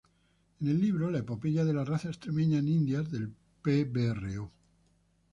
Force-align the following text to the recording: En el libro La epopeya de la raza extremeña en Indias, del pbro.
En 0.59 0.67
el 0.67 0.81
libro 0.81 1.11
La 1.11 1.19
epopeya 1.19 1.63
de 1.63 1.75
la 1.75 1.85
raza 1.85 2.07
extremeña 2.07 2.57
en 2.57 2.67
Indias, 2.69 3.11
del 3.11 3.35
pbro. 3.61 4.51